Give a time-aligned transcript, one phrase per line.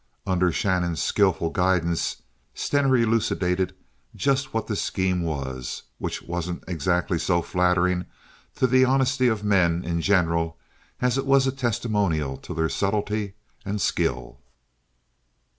[0.25, 2.23] Under Shannon's skillful guidance
[2.55, 3.75] Stener elucidated
[4.15, 8.07] just what this scheme was—which wasn't exactly so flattering
[8.55, 10.57] to the honesty of men in general
[11.03, 14.39] as it was a testimonial to their subtlety and skill.